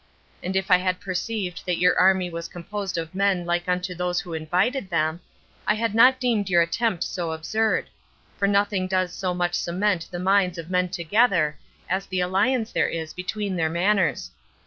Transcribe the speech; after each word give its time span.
And 0.41 0.55
if 0.55 0.71
I 0.71 0.77
had 0.77 0.99
perceived 0.99 1.63
that 1.67 1.77
your 1.77 1.95
army 1.99 2.27
was 2.27 2.47
composed 2.47 2.97
of 2.97 3.13
men 3.13 3.45
like 3.45 3.69
unto 3.69 3.93
those 3.93 4.19
who 4.19 4.33
invited 4.33 4.89
them, 4.89 5.19
I 5.67 5.75
had 5.75 5.93
not 5.93 6.19
deemed 6.19 6.49
your 6.49 6.63
attempt 6.63 7.03
so 7.03 7.31
absurd; 7.33 7.85
for 8.35 8.47
nothing 8.47 8.87
does 8.87 9.13
so 9.13 9.35
much 9.35 9.53
cement 9.53 10.07
the 10.09 10.17
minds 10.17 10.57
of 10.57 10.71
men 10.71 10.89
together 10.89 11.55
as 11.87 12.07
the 12.07 12.19
alliance 12.19 12.71
there 12.71 12.89
is 12.89 13.13
between 13.13 13.55
their 13.57 13.69
manners. 13.69 14.31